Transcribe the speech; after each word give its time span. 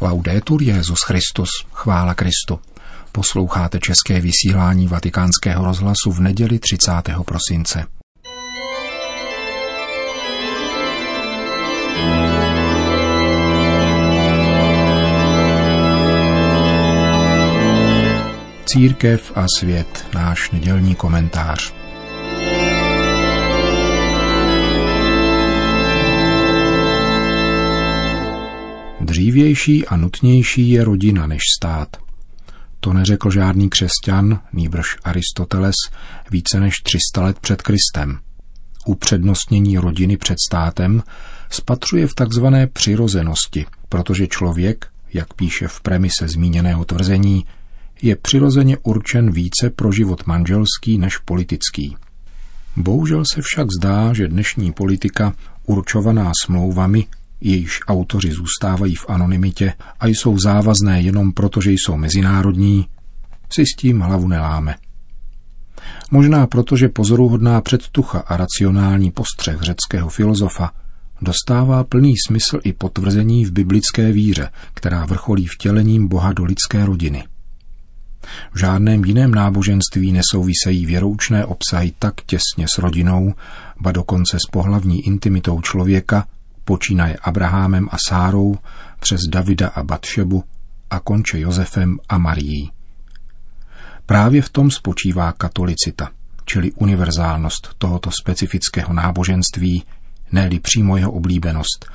Laudetur 0.00 0.62
Jezus 0.62 0.98
Christus, 1.06 1.48
chvála 1.72 2.14
Kristu. 2.14 2.60
Posloucháte 3.12 3.78
české 3.80 4.20
vysílání 4.20 4.88
Vatikánského 4.88 5.64
rozhlasu 5.64 6.12
v 6.12 6.20
neděli 6.20 6.58
30. 6.58 6.92
prosince. 7.24 7.86
Církev 18.66 19.32
a 19.34 19.46
svět, 19.58 20.06
náš 20.14 20.50
nedělní 20.50 20.94
komentář. 20.94 21.83
Dřívější 29.34 29.86
a 29.86 29.96
nutnější 29.96 30.70
je 30.70 30.84
rodina 30.84 31.26
než 31.26 31.40
stát. 31.58 31.96
To 32.80 32.92
neřekl 32.92 33.30
žádný 33.30 33.70
křesťan, 33.70 34.40
nýbrž 34.52 34.96
Aristoteles, 35.04 35.74
více 36.30 36.60
než 36.60 36.74
300 36.82 37.22
let 37.22 37.38
před 37.40 37.62
Kristem. 37.62 38.18
Upřednostnění 38.86 39.78
rodiny 39.78 40.16
před 40.16 40.36
státem 40.48 41.02
spatřuje 41.50 42.06
v 42.06 42.14
takzvané 42.14 42.66
přirozenosti, 42.66 43.66
protože 43.88 44.26
člověk, 44.26 44.86
jak 45.14 45.34
píše 45.34 45.68
v 45.68 45.80
premise 45.80 46.28
zmíněného 46.28 46.84
tvrzení, 46.84 47.44
je 48.02 48.16
přirozeně 48.16 48.78
určen 48.82 49.30
více 49.30 49.70
pro 49.70 49.92
život 49.92 50.26
manželský 50.26 50.98
než 50.98 51.18
politický. 51.18 51.96
Bohužel 52.76 53.24
se 53.32 53.42
však 53.42 53.66
zdá, 53.78 54.12
že 54.12 54.28
dnešní 54.28 54.72
politika, 54.72 55.32
určovaná 55.66 56.32
smlouvami, 56.44 57.06
jejíž 57.44 57.80
autoři 57.88 58.32
zůstávají 58.32 58.94
v 58.94 59.06
anonymitě 59.08 59.72
a 60.00 60.06
jsou 60.06 60.38
závazné 60.38 61.02
jenom 61.02 61.32
proto, 61.32 61.60
že 61.60 61.70
jsou 61.70 61.96
mezinárodní, 61.96 62.86
si 63.52 63.66
s 63.66 63.76
tím 63.76 64.00
hlavu 64.00 64.28
neláme. 64.28 64.74
Možná 66.10 66.46
proto, 66.46 66.76
že 66.76 66.88
pozoruhodná 66.88 67.60
předtucha 67.60 68.18
a 68.18 68.36
racionální 68.36 69.10
postřeh 69.10 69.60
řeckého 69.60 70.08
filozofa 70.08 70.70
dostává 71.22 71.84
plný 71.84 72.14
smysl 72.26 72.60
i 72.64 72.72
potvrzení 72.72 73.44
v 73.44 73.52
biblické 73.52 74.12
víře, 74.12 74.50
která 74.74 75.06
vrcholí 75.06 75.46
vtělením 75.46 76.08
Boha 76.08 76.32
do 76.32 76.44
lidské 76.44 76.86
rodiny. 76.86 77.24
V 78.52 78.58
žádném 78.58 79.04
jiném 79.04 79.34
náboženství 79.34 80.12
nesouvisejí 80.12 80.86
věroučné 80.86 81.44
obsahy 81.44 81.92
tak 81.98 82.14
těsně 82.26 82.66
s 82.74 82.78
rodinou, 82.78 83.34
ba 83.80 83.92
dokonce 83.92 84.36
s 84.46 84.50
pohlavní 84.50 85.06
intimitou 85.06 85.60
člověka, 85.60 86.26
počínaje 86.64 87.16
Abrahamem 87.22 87.88
a 87.92 87.96
Sárou, 88.08 88.56
přes 89.00 89.20
Davida 89.28 89.68
a 89.68 89.82
Batšebu 89.82 90.44
a 90.90 91.00
konče 91.00 91.40
Josefem 91.40 91.98
a 92.08 92.18
Marií. 92.18 92.70
Právě 94.06 94.42
v 94.42 94.48
tom 94.48 94.70
spočívá 94.70 95.32
katolicita, 95.32 96.10
čili 96.44 96.72
univerzálnost 96.72 97.74
tohoto 97.78 98.10
specifického 98.20 98.92
náboženství, 98.92 99.84
ne 100.32 100.50
přímo 100.62 100.96
jeho 100.96 101.12
oblíbenost, 101.12 101.86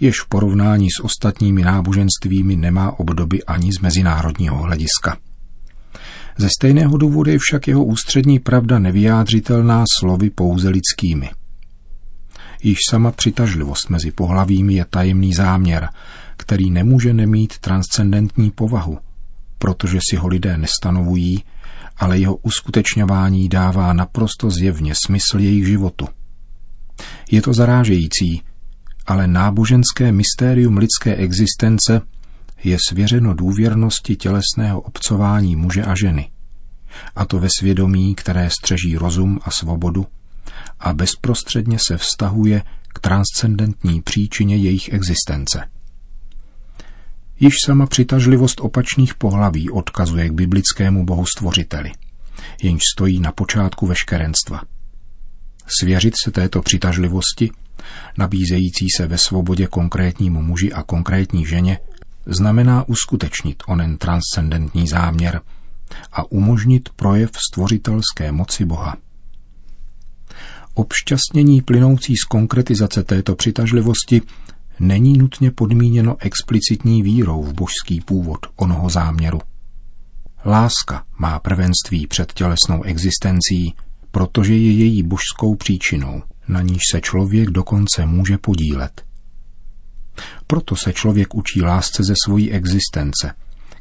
jež 0.00 0.20
v 0.20 0.28
porovnání 0.28 0.88
s 0.90 1.04
ostatními 1.04 1.62
náboženstvími 1.62 2.56
nemá 2.56 2.98
obdoby 2.98 3.44
ani 3.44 3.72
z 3.72 3.78
mezinárodního 3.78 4.56
hlediska. 4.56 5.16
Ze 6.36 6.48
stejného 6.58 6.96
důvodu 6.96 7.30
je 7.30 7.38
však 7.38 7.68
jeho 7.68 7.84
ústřední 7.84 8.38
pravda 8.38 8.78
nevyjádřitelná 8.78 9.84
slovy 10.00 10.30
pouze 10.30 10.68
lidskými– 10.68 11.30
Již 12.62 12.78
sama 12.90 13.12
přitažlivost 13.12 13.90
mezi 13.90 14.10
pohlavími 14.10 14.74
je 14.74 14.84
tajemný 14.90 15.34
záměr, 15.34 15.88
který 16.36 16.70
nemůže 16.70 17.14
nemít 17.14 17.58
transcendentní 17.58 18.50
povahu, 18.50 18.98
protože 19.58 19.98
si 20.10 20.16
ho 20.16 20.28
lidé 20.28 20.58
nestanovují, 20.58 21.44
ale 21.96 22.18
jeho 22.18 22.36
uskutečňování 22.36 23.48
dává 23.48 23.92
naprosto 23.92 24.50
zjevně 24.50 24.94
smysl 25.06 25.38
jejich 25.38 25.66
životu. 25.66 26.08
Je 27.30 27.42
to 27.42 27.52
zarážející, 27.52 28.42
ale 29.06 29.26
náboženské 29.26 30.12
mystérium 30.12 30.76
lidské 30.76 31.14
existence 31.16 32.00
je 32.64 32.76
svěřeno 32.88 33.34
důvěrnosti 33.34 34.16
tělesného 34.16 34.80
obcování 34.80 35.56
muže 35.56 35.84
a 35.84 35.94
ženy. 35.94 36.30
A 37.16 37.24
to 37.24 37.38
ve 37.38 37.48
svědomí, 37.58 38.14
které 38.14 38.50
střeží 38.50 38.96
rozum 38.96 39.40
a 39.42 39.50
svobodu, 39.50 40.06
a 40.80 40.92
bezprostředně 40.92 41.78
se 41.88 41.96
vztahuje 41.96 42.62
k 42.94 42.98
transcendentní 42.98 44.02
příčině 44.02 44.56
jejich 44.56 44.92
existence. 44.92 45.68
Již 47.40 47.54
sama 47.66 47.86
přitažlivost 47.86 48.60
opačných 48.60 49.14
pohlaví 49.14 49.70
odkazuje 49.70 50.28
k 50.28 50.32
biblickému 50.32 51.04
bohu 51.04 51.26
stvořiteli, 51.26 51.92
jenž 52.62 52.80
stojí 52.94 53.20
na 53.20 53.32
počátku 53.32 53.86
veškerenstva. 53.86 54.62
Svěřit 55.80 56.14
se 56.24 56.30
této 56.30 56.62
přitažlivosti, 56.62 57.50
nabízející 58.18 58.86
se 58.96 59.06
ve 59.06 59.18
svobodě 59.18 59.66
konkrétnímu 59.66 60.42
muži 60.42 60.72
a 60.72 60.82
konkrétní 60.82 61.46
ženě, 61.46 61.78
znamená 62.26 62.88
uskutečnit 62.88 63.62
onen 63.66 63.96
transcendentní 63.98 64.86
záměr 64.86 65.40
a 66.12 66.32
umožnit 66.32 66.88
projev 66.88 67.30
stvořitelské 67.50 68.32
moci 68.32 68.64
Boha. 68.64 68.96
Obšťastnění 70.74 71.62
plynoucí 71.62 72.16
z 72.16 72.24
konkretizace 72.24 73.02
této 73.02 73.36
přitažlivosti 73.36 74.22
není 74.80 75.18
nutně 75.18 75.50
podmíněno 75.50 76.16
explicitní 76.18 77.02
vírou 77.02 77.42
v 77.42 77.52
božský 77.52 78.00
původ 78.00 78.38
onoho 78.56 78.90
záměru. 78.90 79.40
Láska 80.46 81.04
má 81.18 81.38
prvenství 81.38 82.06
před 82.06 82.32
tělesnou 82.32 82.82
existencí, 82.82 83.74
protože 84.10 84.54
je 84.54 84.72
její 84.72 85.02
božskou 85.02 85.54
příčinou, 85.54 86.22
na 86.48 86.62
níž 86.62 86.80
se 86.92 87.00
člověk 87.00 87.50
dokonce 87.50 88.06
může 88.06 88.38
podílet. 88.38 89.04
Proto 90.46 90.76
se 90.76 90.92
člověk 90.92 91.34
učí 91.34 91.62
lásce 91.62 92.04
ze 92.04 92.14
svojí 92.24 92.52
existence, 92.52 93.34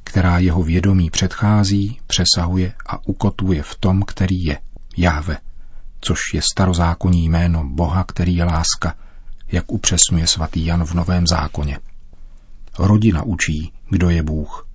která 0.03 0.40
jeho 0.40 0.63
vědomí 0.63 1.09
předchází, 1.09 2.00
přesahuje 2.08 2.73
a 2.85 3.08
ukotuje 3.08 3.63
v 3.63 3.75
tom, 3.75 4.03
který 4.03 4.44
je, 4.44 4.59
Jáve 4.97 5.38
což 6.02 6.20
je 6.34 6.42
starozákonní 6.52 7.26
jméno 7.26 7.64
Boha, 7.64 8.04
který 8.04 8.36
je 8.36 8.44
láska, 8.44 8.96
jak 9.52 9.72
upřesňuje 9.72 10.28
svatý 10.28 10.66
Jan 10.66 10.86
v 10.86 10.94
Novém 10.94 11.28
zákoně. 11.28 11.80
Rodina 12.80 13.24
učí, 13.24 13.74
kdo 13.90 14.10
je 14.10 14.24
Bůh. 14.24 14.68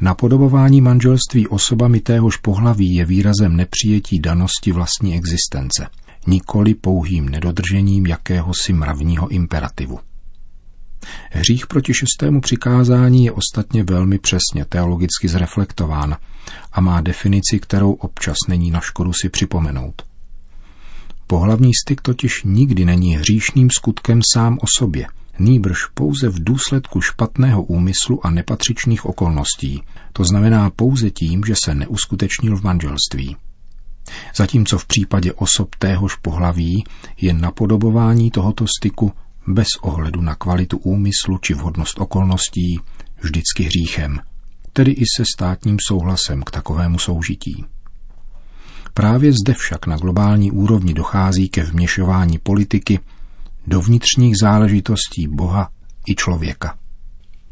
Napodobování 0.00 0.80
manželství 0.80 1.48
osobami 1.48 2.00
téhož 2.00 2.36
pohlaví 2.36 2.94
je 2.94 3.04
výrazem 3.04 3.56
nepřijetí 3.56 4.20
danosti 4.20 4.72
vlastní 4.72 5.14
existence, 5.14 5.86
nikoli 6.26 6.74
pouhým 6.74 7.28
nedodržením 7.28 8.06
jakéhosi 8.06 8.72
mravního 8.72 9.28
imperativu. 9.28 9.98
Hřích 11.30 11.66
proti 11.66 11.92
šestému 11.94 12.40
přikázání 12.40 13.24
je 13.24 13.32
ostatně 13.32 13.84
velmi 13.84 14.18
přesně 14.18 14.64
teologicky 14.68 15.28
zreflektován 15.28 16.16
a 16.72 16.80
má 16.80 17.00
definici, 17.00 17.58
kterou 17.58 17.92
občas 17.92 18.36
není 18.48 18.70
na 18.70 18.80
škodu 18.80 19.12
si 19.12 19.28
připomenout. 19.28 20.02
Pohlavní 21.26 21.70
styk 21.84 22.00
totiž 22.00 22.42
nikdy 22.44 22.84
není 22.84 23.16
hříšným 23.16 23.68
skutkem 23.70 24.20
sám 24.32 24.58
o 24.62 24.66
sobě, 24.78 25.06
nýbrž 25.38 25.86
pouze 25.94 26.28
v 26.28 26.44
důsledku 26.44 27.00
špatného 27.00 27.62
úmyslu 27.62 28.26
a 28.26 28.30
nepatřičných 28.30 29.06
okolností, 29.06 29.82
to 30.12 30.24
znamená 30.24 30.70
pouze 30.70 31.10
tím, 31.10 31.44
že 31.46 31.54
se 31.64 31.74
neuskutečnil 31.74 32.56
v 32.56 32.62
manželství. 32.62 33.36
Zatímco 34.36 34.78
v 34.78 34.86
případě 34.86 35.32
osob 35.32 35.74
téhož 35.74 36.16
pohlaví 36.16 36.84
je 37.20 37.32
napodobování 37.32 38.30
tohoto 38.30 38.64
styku 38.78 39.12
bez 39.48 39.66
ohledu 39.80 40.20
na 40.20 40.34
kvalitu 40.34 40.78
úmyslu 40.78 41.38
či 41.38 41.54
vhodnost 41.54 42.00
okolností 42.00 42.80
vždycky 43.20 43.62
hříchem, 43.62 44.20
tedy 44.72 44.92
i 44.92 45.04
se 45.16 45.24
státním 45.36 45.76
souhlasem 45.88 46.42
k 46.42 46.50
takovému 46.50 46.98
soužití. 46.98 47.64
Právě 48.94 49.32
zde 49.32 49.54
však 49.54 49.86
na 49.86 49.96
globální 49.96 50.50
úrovni 50.50 50.94
dochází 50.94 51.48
ke 51.48 51.62
vměšování 51.62 52.38
politiky 52.38 53.00
do 53.66 53.80
vnitřních 53.80 54.34
záležitostí 54.40 55.28
Boha 55.28 55.70
i 56.08 56.14
člověka. 56.14 56.78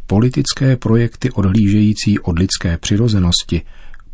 Politické 0.06 0.76
projekty 0.76 1.30
odhlížející 1.30 2.18
od 2.18 2.38
lidské 2.38 2.78
přirozenosti 2.78 3.62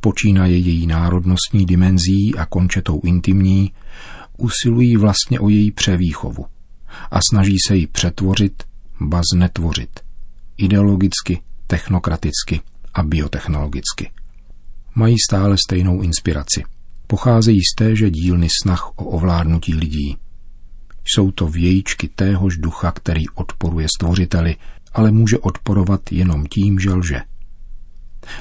počínaje 0.01 0.59
její 0.59 0.87
národnostní 0.87 1.67
dimenzí 1.67 2.35
a 2.39 2.47
končetou 2.47 3.01
intimní, 3.05 3.73
usilují 4.39 4.97
vlastně 4.97 5.41
o 5.41 5.49
její 5.49 5.71
převýchovu 5.71 6.47
a 7.11 7.19
snaží 7.31 7.56
se 7.67 7.77
ji 7.77 7.87
přetvořit, 7.87 8.62
ba 9.00 9.21
znetvořit. 9.35 10.00
Ideologicky, 10.56 11.43
technokraticky 11.67 12.61
a 12.94 13.03
biotechnologicky. 13.03 14.11
Mají 14.94 15.17
stále 15.29 15.56
stejnou 15.67 16.03
inspiraci. 16.03 16.65
Pocházejí 17.06 17.61
z 17.61 17.75
téže 17.75 18.11
dílny 18.11 18.49
snah 18.62 18.91
o 18.91 19.05
ovládnutí 19.05 19.75
lidí. 19.75 20.17
Jsou 21.05 21.31
to 21.31 21.47
vějíčky 21.49 22.09
téhož 22.09 22.56
ducha, 22.56 22.93
který 22.93 23.29
odporuje 23.29 23.87
stvořiteli 23.97 24.56
ale 24.94 25.11
může 25.11 25.39
odporovat 25.39 26.00
jenom 26.12 26.47
tím, 26.47 26.79
že 26.79 26.93
lže. 26.93 27.21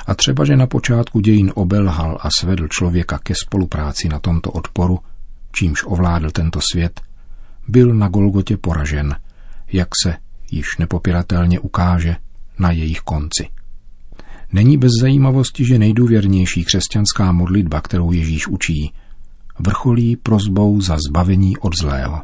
A 0.05 0.15
třeba, 0.15 0.45
že 0.45 0.55
na 0.55 0.67
počátku 0.67 1.19
dějin 1.19 1.51
obelhal 1.55 2.17
a 2.21 2.29
svedl 2.39 2.67
člověka 2.67 3.19
ke 3.19 3.33
spolupráci 3.45 4.09
na 4.09 4.19
tomto 4.19 4.51
odporu, 4.51 4.99
čímž 5.51 5.83
ovládl 5.85 6.31
tento 6.31 6.59
svět, 6.71 7.01
byl 7.67 7.93
na 7.93 8.07
Golgotě 8.07 8.57
poražen, 8.57 9.15
jak 9.71 9.87
se 10.03 10.17
již 10.51 10.65
nepopiratelně 10.79 11.59
ukáže 11.59 12.15
na 12.59 12.71
jejich 12.71 12.99
konci. 12.99 13.47
Není 14.53 14.77
bez 14.77 14.91
zajímavosti, 15.01 15.65
že 15.65 15.79
nejdůvěrnější 15.79 16.65
křesťanská 16.65 17.31
modlitba, 17.31 17.81
kterou 17.81 18.11
Ježíš 18.11 18.47
učí, 18.47 18.93
vrcholí 19.59 20.15
prozbou 20.15 20.81
za 20.81 20.97
zbavení 21.07 21.57
od 21.57 21.73
zlého. 21.81 22.21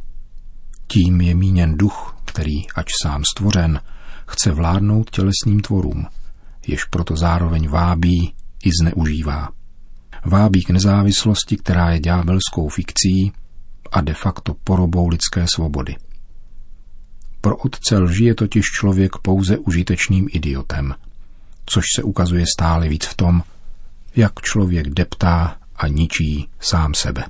Tím 0.87 1.21
je 1.21 1.35
míněn 1.35 1.77
duch, 1.77 2.17
který, 2.25 2.69
ač 2.75 2.91
sám 3.03 3.23
stvořen, 3.35 3.79
chce 4.27 4.51
vládnout 4.51 5.09
tělesným 5.09 5.59
tvorům, 5.59 6.05
jež 6.67 6.85
proto 6.85 7.15
zároveň 7.15 7.67
vábí 7.69 8.33
i 8.63 8.69
zneužívá. 8.81 9.49
Vábí 10.25 10.63
k 10.63 10.69
nezávislosti, 10.69 11.57
která 11.57 11.91
je 11.91 11.99
ďábelskou 11.99 12.69
fikcí 12.69 13.31
a 13.91 14.01
de 14.01 14.13
facto 14.13 14.53
porobou 14.63 15.07
lidské 15.07 15.45
svobody. 15.55 15.95
Pro 17.41 17.57
otce 17.57 17.97
lži 17.97 18.25
je 18.25 18.35
totiž 18.35 18.63
člověk 18.65 19.11
pouze 19.21 19.57
užitečným 19.57 20.27
idiotem, 20.31 20.95
což 21.65 21.85
se 21.95 22.03
ukazuje 22.03 22.45
stále 22.57 22.89
víc 22.89 23.05
v 23.05 23.15
tom, 23.15 23.43
jak 24.15 24.41
člověk 24.41 24.89
deptá 24.89 25.57
a 25.75 25.87
ničí 25.87 26.49
sám 26.59 26.93
sebe. 26.93 27.23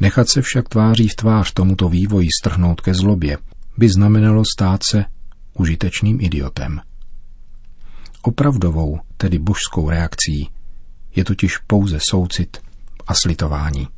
Nechat 0.00 0.28
se 0.28 0.42
však 0.42 0.68
tváří 0.68 1.08
v 1.08 1.16
tvář 1.16 1.52
tomuto 1.52 1.88
vývoji 1.88 2.28
strhnout 2.40 2.80
ke 2.80 2.94
zlobě 2.94 3.38
by 3.76 3.88
znamenalo 3.88 4.42
stát 4.56 4.80
se 4.90 5.04
užitečným 5.54 6.20
idiotem. 6.20 6.80
Opravdovou, 8.22 9.00
tedy 9.16 9.38
božskou 9.38 9.90
reakcí, 9.90 10.50
je 11.16 11.24
totiž 11.24 11.58
pouze 11.58 11.98
soucit 12.10 12.58
a 13.06 13.14
slitování. 13.14 13.88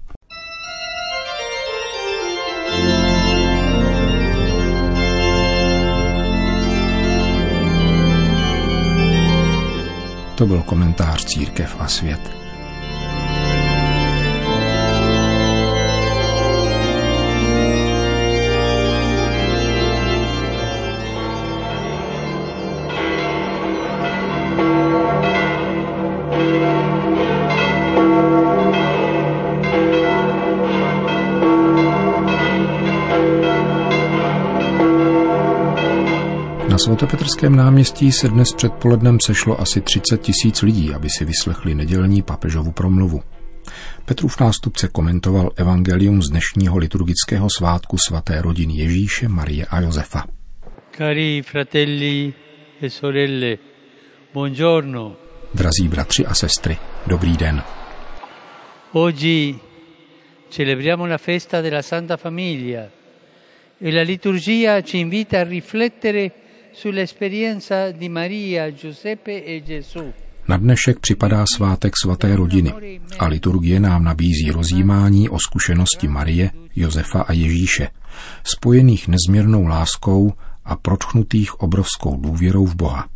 To 10.38 10.46
byl 10.46 10.62
komentář 10.62 11.24
Církev 11.24 11.76
a 11.78 11.88
svět. 11.88 12.47
Na 36.78 36.84
svatopetrském 36.84 37.56
náměstí 37.56 38.12
se 38.12 38.28
dnes 38.28 38.48
předpolednem 38.56 39.18
sešlo 39.20 39.60
asi 39.60 39.80
30 39.80 40.20
tisíc 40.20 40.62
lidí, 40.62 40.94
aby 40.94 41.08
si 41.10 41.24
vyslechli 41.24 41.74
nedělní 41.74 42.22
papežovu 42.22 42.72
promluvu. 42.72 43.22
Petrův 44.04 44.40
nástupce 44.40 44.88
komentoval 44.88 45.50
evangelium 45.56 46.22
z 46.22 46.30
dnešního 46.30 46.78
liturgického 46.78 47.48
svátku 47.56 47.96
svaté 48.08 48.42
rodiny 48.42 48.74
Ježíše, 48.76 49.28
Marie 49.28 49.66
a 49.66 49.80
Josefa. 49.80 50.24
Cari 50.96 51.42
fratelli 51.42 52.34
e 52.82 52.90
sorelle, 52.90 53.58
buongiorno. 54.34 55.16
Drazí 55.54 55.88
bratři 55.88 56.26
a 56.26 56.34
sestry, 56.34 56.76
dobrý 57.06 57.36
den. 57.36 57.62
Oggi 58.92 59.58
celebriamo 60.50 61.06
la 61.06 61.18
festa 61.18 61.60
della 61.60 61.82
Santa 61.82 62.16
Famiglia 62.16 62.88
e 63.80 63.92
la 63.92 64.02
liturgia 64.02 64.82
ci 64.82 64.98
invita 64.98 65.40
a 65.40 65.44
riflettere 65.44 66.32
e. 69.96 70.12
Na 70.48 70.56
dnešek 70.56 71.00
připadá 71.00 71.44
svátek 71.56 71.92
svaté 72.02 72.36
rodiny 72.36 73.00
a 73.18 73.26
liturgie 73.26 73.80
nám 73.80 74.04
nabízí 74.04 74.50
rozjímání 74.50 75.28
o 75.28 75.38
zkušenosti 75.38 76.08
Marie, 76.08 76.50
Josefa 76.76 77.22
a 77.22 77.32
Ježíše, 77.32 77.88
spojených 78.44 79.08
nezměrnou 79.08 79.66
láskou 79.66 80.32
a 80.64 80.76
protchnutých 80.76 81.60
obrovskou 81.60 82.16
důvěrou 82.16 82.66
v 82.66 82.74
Boha. 82.74 83.08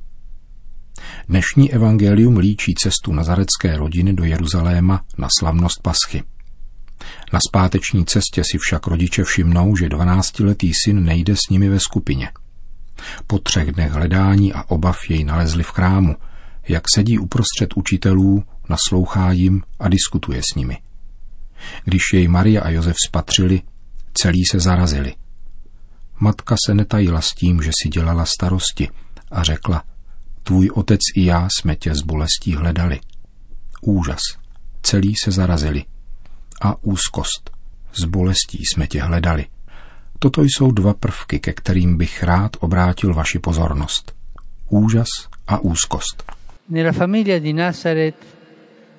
Dnešní 1.29 1.73
evangelium 1.73 2.37
líčí 2.37 2.75
cestu 2.75 3.12
nazarecké 3.12 3.76
rodiny 3.76 4.12
do 4.12 4.25
Jeruzaléma 4.25 5.05
na 5.19 5.29
slavnost 5.38 5.82
Paschy. 5.82 6.23
Na 7.32 7.38
zpáteční 7.49 8.05
cestě 8.05 8.43
si 8.53 8.59
však 8.59 8.87
rodiče 8.87 9.25
všimnou, 9.25 9.76
že 9.76 9.88
12-letý 9.88 10.73
syn 10.85 11.05
nejde 11.05 11.37
s 11.37 11.50
nimi 11.50 11.69
ve 11.69 11.81
skupině– 11.81 12.31
po 13.26 13.38
třech 13.38 13.72
dnech 13.72 13.93
hledání 13.93 14.52
a 14.52 14.62
obav 14.70 14.99
jej 15.08 15.25
nalezli 15.25 15.62
v 15.62 15.70
chrámu, 15.70 16.16
jak 16.69 16.82
sedí 16.94 17.19
uprostřed 17.19 17.76
učitelů, 17.76 18.44
naslouchá 18.69 19.32
jim 19.32 19.62
a 19.78 19.88
diskutuje 19.88 20.40
s 20.52 20.54
nimi. 20.56 20.78
Když 21.84 22.02
jej 22.12 22.28
Maria 22.28 22.62
a 22.62 22.70
Josef 22.70 22.96
spatřili, 23.08 23.62
celý 24.14 24.44
se 24.50 24.60
zarazili. 24.60 25.14
Matka 26.20 26.56
se 26.66 26.75
netajila 26.75 27.20
s 27.20 27.28
tím, 27.34 27.62
že 27.62 27.70
si 27.82 27.88
dělala 27.88 28.25
starosti 28.25 28.88
a 29.31 29.43
řekla, 29.43 29.84
tvůj 30.43 30.70
otec 30.75 31.00
i 31.16 31.25
já 31.25 31.49
jsme 31.56 31.76
tě 31.76 31.94
z 31.94 32.02
bolestí 32.02 32.54
hledali. 32.54 33.00
Úžas. 33.81 34.20
Celý 34.82 35.14
se 35.25 35.31
zarazili. 35.31 35.84
A 36.60 36.84
úzkost. 36.84 37.50
Z 37.94 38.04
bolestí 38.04 38.62
jsme 38.64 38.87
tě 38.87 39.02
hledali. 39.02 39.46
Toto 40.23 40.43
jsou 40.43 40.71
dva 40.71 40.95
prvky, 40.95 41.41
ke 41.41 41.53
kterým 41.53 41.97
bych 41.97 42.23
rád 42.23 42.57
obrátil 42.61 43.15
vaši 43.15 43.39
pozornost. 43.39 44.15
Úžas 44.69 45.09
a 45.47 45.59
úzkost. 45.59 46.23
Nella 46.69 46.93
famiglia 46.93 47.39
di 47.39 47.53
Nazareth 47.53 48.19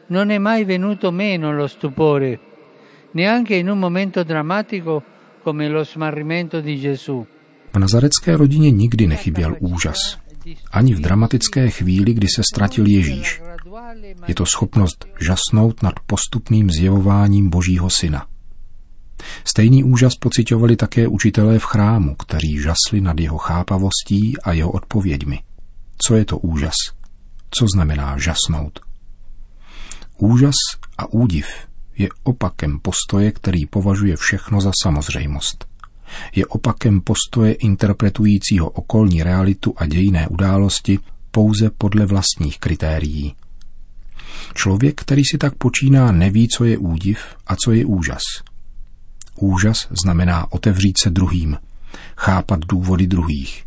non 0.09 0.31
è 0.31 0.39
mai 0.39 0.65
venuto 0.65 1.11
meno 1.11 1.51
lo 1.51 1.67
stupore, 1.67 2.39
neanche 3.13 3.55
in 3.55 3.69
un 3.69 3.79
momento 3.79 4.23
drammatico 4.23 5.03
come 5.43 5.69
lo 5.69 5.85
smarrimento 5.85 6.61
di 6.61 6.79
Gesù. 6.79 7.27
V 7.73 7.79
nazarecké 7.79 8.37
rodině 8.37 8.71
nikdy 8.71 9.07
nechyběl 9.07 9.55
úžas. 9.59 9.97
Ani 10.71 10.95
v 10.95 10.99
dramatické 10.99 11.69
chvíli, 11.69 12.13
kdy 12.13 12.27
se 12.35 12.41
ztratil 12.53 12.85
Ježíš. 12.87 13.41
Je 14.27 14.35
to 14.35 14.45
schopnost 14.45 15.05
žasnout 15.21 15.83
nad 15.83 15.93
postupným 16.05 16.69
zjevováním 16.69 17.49
Božího 17.49 17.89
syna. 17.89 18.32
Stejný 19.45 19.83
úžas 19.83 20.15
pocitovali 20.15 20.75
také 20.75 21.07
učitelé 21.07 21.59
v 21.59 21.63
chrámu, 21.63 22.15
kteří 22.15 22.59
žasli 22.59 23.01
nad 23.01 23.19
jeho 23.19 23.37
chápavostí 23.37 24.33
a 24.43 24.51
jeho 24.53 24.71
odpověďmi. 24.71 25.39
Co 26.07 26.15
je 26.15 26.25
to 26.25 26.37
úžas? 26.37 26.73
Co 27.59 27.65
znamená 27.73 28.17
žasnout? 28.17 28.79
Úžas 30.17 30.55
a 30.97 31.13
údiv 31.13 31.47
je 31.97 32.09
opakem 32.23 32.79
postoje, 32.79 33.31
který 33.31 33.65
považuje 33.65 34.15
všechno 34.15 34.61
za 34.61 34.71
samozřejmost. 34.83 35.65
Je 36.35 36.45
opakem 36.45 37.01
postoje 37.01 37.53
interpretujícího 37.53 38.69
okolní 38.69 39.23
realitu 39.23 39.73
a 39.77 39.85
dějiné 39.85 40.27
události 40.27 40.99
pouze 41.31 41.69
podle 41.69 42.05
vlastních 42.05 42.59
kritérií. 42.59 43.35
Člověk, 44.53 45.01
který 45.01 45.21
si 45.31 45.37
tak 45.37 45.55
počíná, 45.55 46.11
neví, 46.11 46.47
co 46.47 46.65
je 46.65 46.77
údiv 46.77 47.19
a 47.47 47.55
co 47.55 47.71
je 47.71 47.85
úžas– 47.85 48.21
Úžas 49.35 49.87
znamená 50.03 50.51
otevřít 50.51 50.97
se 50.97 51.09
druhým, 51.09 51.57
chápat 52.17 52.59
důvody 52.59 53.07
druhých. 53.07 53.65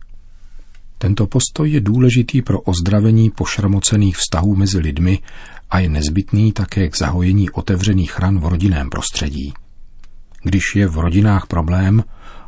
Tento 0.99 1.27
postoj 1.27 1.71
je 1.71 1.81
důležitý 1.81 2.43
pro 2.43 2.61
ozdravení 2.61 3.31
pošramocených 3.31 4.17
vztahů 4.17 4.57
mezi 4.57 4.79
lidmi 4.79 5.19
a 5.71 5.79
je 5.79 5.89
nezbytný 5.89 6.53
také 6.53 6.89
k 6.89 6.97
zahojení 6.97 7.51
otevřených 7.51 8.19
ran 8.19 8.39
v 8.39 8.47
rodinném 8.47 8.91
prostředí. 8.91 9.53
Když 10.43 10.63
je 10.75 10.89
v 10.89 10.99
rodinách 10.99 11.47
problém, 11.47 12.05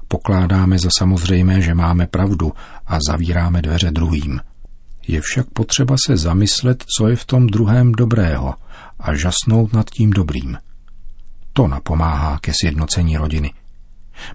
pokládáme 0.08 0.78
za 0.78 0.88
samozřejmé, 0.98 1.60
že 1.60 1.74
máme 1.74 2.06
pravdu 2.06 2.52
a 2.86 2.98
zavíráme 3.08 3.62
dveře 3.62 3.90
druhým. 3.90 4.40
Je 5.08 5.20
však 5.20 5.46
potřeba 5.50 5.96
se 6.06 6.16
zamyslet, 6.16 6.84
co 6.98 7.08
je 7.08 7.16
v 7.16 7.24
tom 7.24 7.46
druhém 7.46 7.92
dobrého 7.92 8.54
a 9.00 9.14
žasnout 9.14 9.72
nad 9.72 9.90
tím 9.90 10.10
dobrým– 10.10 10.56
to 11.58 11.66
napomáhá 11.66 12.38
ke 12.38 12.52
sjednocení 12.54 13.18
rodiny. 13.18 13.50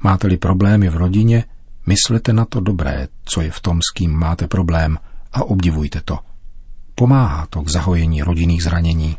Máte-li 0.04 0.38
problémy 0.38 0.90
v 0.90 0.96
rodině, 0.96 1.44
myslete 1.88 2.34
na 2.34 2.46
to 2.46 2.60
dobré, 2.60 3.08
co 3.24 3.42
je 3.42 3.52
v 3.52 3.60
tom, 3.60 3.80
s 3.80 3.92
kým 3.96 4.12
máte 4.12 4.48
problém 4.48 5.00
a 5.34 5.44
obdivujte 5.44 6.02
to. 6.06 6.20
Pomáhá 6.96 7.48
to 7.50 7.62
k 7.62 7.70
zahojení 7.70 8.22
rodinných 8.22 8.64
zranění. 8.64 9.18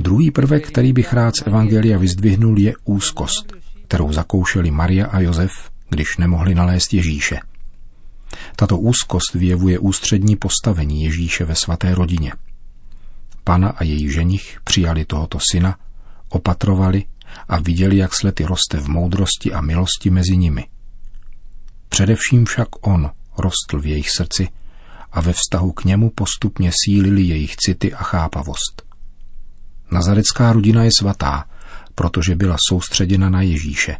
Druhý 0.00 0.30
prvek, 0.30 0.68
který 0.68 0.92
bych 0.92 1.12
rád 1.12 1.34
z 1.36 1.46
Evangelia 1.46 1.98
vyzdvihnul, 1.98 2.58
je 2.58 2.74
úzkost. 2.84 3.52
kterou 3.86 4.12
zakoušeli 4.12 4.70
Maria 4.70 5.06
a 5.06 5.20
Josef, 5.20 5.70
když 5.88 6.16
nemohli 6.16 6.54
nalézt 6.54 6.94
Ježíše. 6.94 7.38
Tato 8.56 8.78
úzkost 8.78 9.34
vyjevuje 9.34 9.78
ústřední 9.78 10.36
postavení 10.36 11.04
Ježíše 11.04 11.44
ve 11.44 11.54
svaté 11.54 11.94
rodině. 11.94 12.32
Pana 13.48 13.68
a 13.68 13.84
její 13.84 14.12
ženich 14.12 14.60
přijali 14.64 15.04
tohoto 15.04 15.38
syna, 15.52 15.78
opatrovali 16.28 17.04
a 17.48 17.60
viděli, 17.60 17.96
jak 17.96 18.14
slety 18.14 18.44
roste 18.44 18.80
v 18.80 18.88
moudrosti 18.88 19.52
a 19.52 19.60
milosti 19.60 20.10
mezi 20.10 20.36
nimi. 20.36 20.66
Především 21.88 22.44
však 22.44 22.68
on 22.80 23.10
rostl 23.38 23.80
v 23.80 23.86
jejich 23.86 24.10
srdci 24.10 24.48
a 25.12 25.20
ve 25.20 25.32
vztahu 25.32 25.72
k 25.72 25.84
němu 25.84 26.10
postupně 26.10 26.70
sílili 26.84 27.22
jejich 27.22 27.56
city 27.56 27.94
a 27.94 28.02
chápavost. 28.02 28.82
Nazarecká 29.90 30.52
rodina 30.52 30.84
je 30.84 30.90
svatá, 30.98 31.44
protože 31.94 32.36
byla 32.36 32.56
soustředěna 32.68 33.30
na 33.30 33.42
Ježíše. 33.42 33.96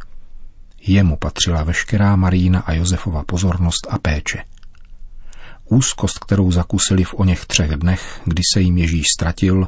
Jemu 0.81 1.17
patřila 1.17 1.63
veškerá 1.63 2.15
Marína 2.15 2.59
a 2.59 2.73
Josefova 2.73 3.23
pozornost 3.23 3.87
a 3.89 3.99
péče. 3.99 4.43
Úzkost, 5.69 6.19
kterou 6.19 6.51
zakusili 6.51 7.03
v 7.03 7.13
oněch 7.13 7.45
třech 7.45 7.71
dnech, 7.71 8.21
kdy 8.25 8.41
se 8.53 8.61
jim 8.61 8.77
Ježíš 8.77 9.05
ztratil, 9.17 9.67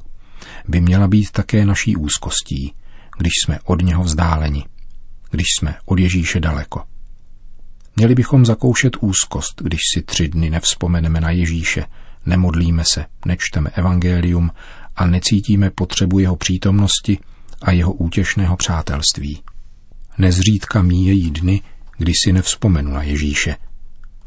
by 0.67 0.81
měla 0.81 1.07
být 1.07 1.31
také 1.31 1.65
naší 1.65 1.95
úzkostí, 1.95 2.73
když 3.17 3.31
jsme 3.45 3.59
od 3.63 3.81
něho 3.81 4.03
vzdáleni, 4.03 4.65
když 5.31 5.47
jsme 5.59 5.75
od 5.85 5.99
Ježíše 5.99 6.39
daleko. 6.39 6.83
Měli 7.95 8.15
bychom 8.15 8.45
zakoušet 8.45 8.97
úzkost, 8.99 9.61
když 9.61 9.79
si 9.93 10.01
tři 10.01 10.27
dny 10.27 10.49
nevzpomeneme 10.49 11.21
na 11.21 11.31
Ježíše, 11.31 11.85
nemodlíme 12.25 12.83
se, 12.93 13.05
nečteme 13.25 13.69
evangelium 13.69 14.51
a 14.95 15.05
necítíme 15.05 15.69
potřebu 15.69 16.19
jeho 16.19 16.35
přítomnosti 16.35 17.19
a 17.61 17.71
jeho 17.71 17.93
útěšného 17.93 18.57
přátelství. 18.57 19.41
Nezřídka 20.17 20.81
míjejí 20.81 21.31
dny, 21.31 21.61
kdy 21.97 22.11
si 22.25 22.33
nevzpomenu 22.33 22.91
na 22.91 23.03
Ježíše. 23.03 23.55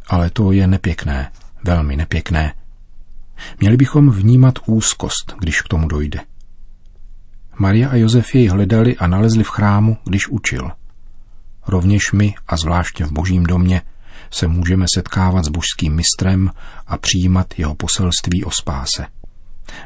Ale 0.06 0.30
to 0.30 0.52
je 0.52 0.66
nepěkné, 0.66 1.30
velmi 1.64 1.96
nepěkné. 1.96 2.54
Měli 3.60 3.76
bychom 3.76 4.10
vnímat 4.10 4.54
úzkost, 4.66 5.34
když 5.38 5.62
k 5.62 5.68
tomu 5.68 5.88
dojde. 5.88 6.20
Maria 7.58 7.88
a 7.88 7.96
Josef 7.96 8.34
jej 8.34 8.46
hledali 8.46 8.96
a 8.96 9.06
nalezli 9.06 9.44
v 9.44 9.48
chrámu, 9.48 9.96
když 10.04 10.28
učil. 10.28 10.70
Rovněž 11.66 12.12
my, 12.12 12.34
a 12.48 12.56
zvláště 12.56 13.04
v 13.04 13.12
božím 13.12 13.44
domě, 13.44 13.82
se 14.30 14.48
můžeme 14.48 14.86
setkávat 14.94 15.44
s 15.44 15.48
božským 15.48 15.94
mistrem 15.94 16.50
a 16.86 16.98
přijímat 16.98 17.58
jeho 17.58 17.74
poselství 17.74 18.44
o 18.44 18.50
spáse. 18.50 19.06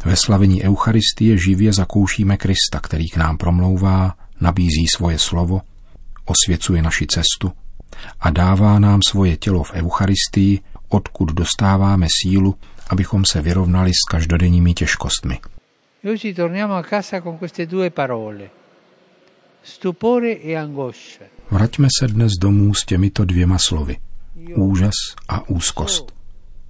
Ve 0.05 0.17
slavení 0.17 0.63
Eucharistie 0.63 1.39
živě 1.39 1.73
zakoušíme 1.73 2.37
Krista, 2.37 2.81
který 2.83 3.09
k 3.09 3.17
nám 3.17 3.37
promlouvá, 3.37 4.15
nabízí 4.41 4.87
svoje 4.97 5.19
slovo, 5.19 5.61
osvěcuje 6.25 6.83
naši 6.83 7.07
cestu 7.07 7.53
a 8.21 8.31
dává 8.31 8.79
nám 8.79 9.01
svoje 9.09 9.37
tělo 9.37 9.65
v 9.65 9.73
Eucharistii, 9.73 10.61
odkud 10.89 11.33
dostáváme 11.33 12.07
sílu, 12.23 12.55
abychom 12.91 13.25
se 13.25 13.43
vyrovnali 13.43 13.91
s 13.91 14.11
každodenními 14.11 14.75
těžkostmi. 14.75 15.39
Oggi 16.13 16.35
torniamo 16.35 16.75
a 16.75 16.83
casa 16.83 17.21
con 17.21 17.39
queste 17.39 17.67
due 17.67 17.91
parole. 17.91 18.51
Stupore 19.63 20.33
e 20.33 20.57
angoscia. 20.57 21.27
Vraťme 21.51 21.89
se 21.99 22.09
dnes 22.09 22.33
domů 22.41 22.75
s 22.75 22.85
těmito 22.85 23.25
dvěma 23.25 23.59
slovy. 23.59 23.97
Úžas 24.57 24.95
a 25.29 25.49
úzkost. 25.49 26.13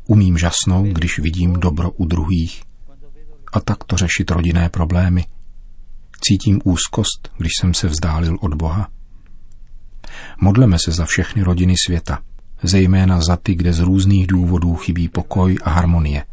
Umím 0.07 0.39
žasnout, 0.39 0.87
když 0.87 1.19
vidím 1.19 1.53
dobro 1.53 1.91
u 1.91 2.05
druhých 2.05 2.63
a 3.53 3.61
takto 3.61 3.97
řešit 3.97 4.31
rodinné 4.31 4.69
problémy. 4.69 5.25
Cítím 6.21 6.61
úzkost, 6.65 7.33
když 7.39 7.53
jsem 7.61 7.75
se 7.75 7.89
vzdálil 7.89 8.39
od 8.41 8.55
Boha. 8.55 8.89
Modleme 10.41 10.77
se 10.85 10.93
za 10.93 11.05
všechny 11.05 11.43
rodiny 11.43 11.75
světa, 11.87 12.19
zejména 12.63 13.21
za 13.21 13.37
ty, 13.37 13.55
kde 13.55 13.73
z 13.73 13.81
různých 13.81 14.27
důvodů 14.27 14.77
chybí 14.77 15.09
pokoj 15.09 15.57
a 15.63 15.71
harmonie. 15.71 16.25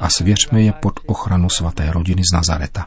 A 0.00 0.08
svěřme 0.08 0.62
je 0.62 0.72
pod 0.72 1.00
ochranu 1.06 1.50
svaté 1.50 1.92
rodiny 1.92 2.22
z 2.30 2.34
Nazareta. 2.34 2.86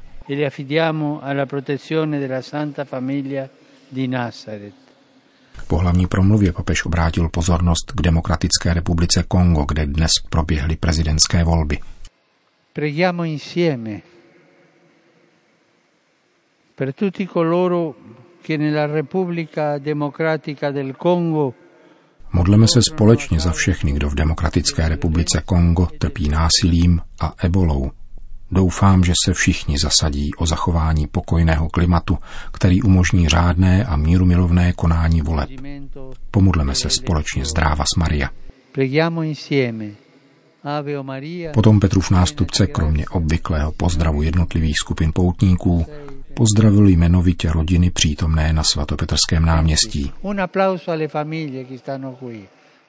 Po 5.67 5.77
hlavní 5.77 6.07
promluvě 6.07 6.51
papež 6.53 6.85
obrátil 6.85 7.29
pozornost 7.29 7.91
k 7.95 8.01
Demokratické 8.01 8.73
republice 8.73 9.23
Kongo, 9.27 9.65
kde 9.67 9.85
dnes 9.85 10.11
proběhly 10.29 10.75
prezidentské 10.75 11.43
volby. 11.43 11.79
Preghiamo 12.73 13.23
insieme 13.23 14.01
per 16.75 16.93
tutti 16.93 17.25
coloro 17.25 17.95
che 18.41 18.57
nella 18.57 18.85
Repubblica 18.85 19.79
Democratica 19.79 20.71
del 20.71 20.93
Congo 20.93 21.53
Modleme 22.33 22.67
se 22.67 22.81
společně 22.81 23.39
za 23.39 23.51
všechny, 23.51 23.91
kdo 23.91 24.09
v 24.09 24.15
Demokratické 24.15 24.89
republice 24.89 25.41
Kongo 25.45 25.87
trpí 25.99 26.29
násilím 26.29 27.01
a 27.21 27.33
ebolou. 27.43 27.91
Doufám, 28.51 29.03
že 29.03 29.13
se 29.25 29.33
všichni 29.33 29.75
zasadí 29.83 30.33
o 30.37 30.45
zachování 30.45 31.07
pokojného 31.07 31.69
klimatu, 31.69 32.17
který 32.51 32.81
umožní 32.81 33.29
řádné 33.29 33.85
a 33.85 33.95
mírumilovné 33.95 34.73
konání 34.73 35.21
voleb. 35.21 35.49
Pomodleme 36.31 36.75
se 36.75 36.89
společně 36.89 37.45
zdráva 37.45 37.83
s 37.93 37.97
Maria. 37.97 38.29
Potom 41.53 41.79
Petrův 41.79 42.11
nástupce, 42.11 42.67
kromě 42.67 43.05
obvyklého 43.07 43.71
pozdravu 43.71 44.21
jednotlivých 44.21 44.75
skupin 44.83 45.11
poutníků, 45.13 45.85
pozdravil 46.37 46.87
jmenovitě 46.87 47.51
rodiny 47.51 47.91
přítomné 47.91 48.53
na 48.53 48.63
svatopetrském 48.63 49.45
náměstí. 49.45 50.11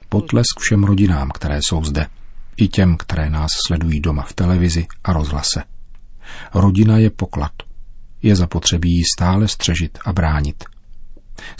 Potlesk 0.09 0.59
všem 0.59 0.83
rodinám, 0.83 1.29
které 1.31 1.59
jsou 1.61 1.83
zde, 1.83 2.07
i 2.57 2.67
těm, 2.67 2.97
které 2.97 3.29
nás 3.29 3.49
sledují 3.67 3.99
doma 3.99 4.23
v 4.23 4.33
televizi 4.33 4.87
a 5.03 5.13
rozhlase. 5.13 5.63
Rodina 6.53 6.97
je 6.97 7.09
poklad. 7.09 7.51
Je 8.21 8.35
zapotřebí 8.35 8.91
ji 8.91 9.03
stále 9.15 9.47
střežit 9.47 9.97
a 10.05 10.13
bránit. 10.13 10.63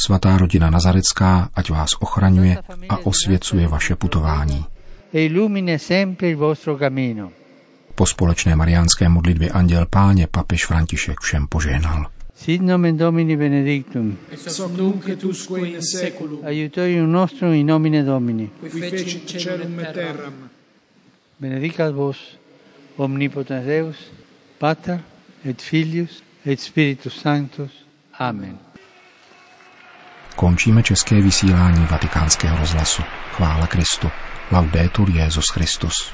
Svatá 0.06 0.38
rodina 0.38 0.70
Nazarecká, 0.70 1.50
ať 1.56 1.70
vás 1.70 1.92
ochraňuje 2.00 2.58
a 2.90 2.98
osvěcuje 2.98 3.68
vaše 3.68 3.96
putování 3.96 4.66
e 5.12 5.26
illumine 5.26 5.78
sempre 5.78 6.30
il 6.30 6.38
vostro 6.38 6.78
cammino. 6.78 7.39
Po 7.96 8.06
společné 8.06 8.56
mariánské 8.56 9.10
modlitbě 9.10 9.50
Anděl 9.50 9.86
Páně 9.90 10.28
papež 10.28 10.66
František 10.66 11.20
všem 11.20 11.48
požehnal. 11.48 12.06
Sit 12.36 12.62
nomen 12.62 12.98
Domini 12.98 13.38
benedictum. 13.38 14.18
Et 14.32 14.60
nunc 14.78 15.08
et 15.08 15.24
usque 15.24 15.60
in 15.60 15.82
seculum. 15.82 16.40
Aiutorium 16.46 17.12
nostrum 17.12 17.54
in 17.54 17.68
nomine 17.68 18.04
Domini. 18.04 18.50
Qui 18.72 19.40
celum 19.40 19.80
et 19.80 19.94
terram. 19.94 20.34
Benedicat 21.40 21.94
vos 21.94 22.38
omnipotens 22.98 23.66
Deus, 23.66 23.96
Pater 24.60 25.00
et 25.46 25.62
Filius 25.62 26.24
et 26.46 26.60
Spiritus 26.60 27.22
Sanctus. 27.22 27.72
Amen. 28.20 28.58
Končíme 30.36 30.84
české 30.84 31.22
vysílání 31.22 31.86
vatikánského 31.92 32.58
rozhlasu. 32.58 33.04
Chvála 33.32 33.68
Kristu. 33.68 34.10
Laudetur 34.52 35.10
Jezus 35.10 35.46
Christus. 35.54 36.12